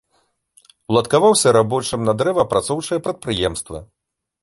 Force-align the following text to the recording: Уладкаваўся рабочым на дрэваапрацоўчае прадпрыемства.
Уладкаваўся 0.93 1.53
рабочым 1.59 1.99
на 2.09 2.17
дрэваапрацоўчае 2.25 2.99
прадпрыемства. 3.09 3.89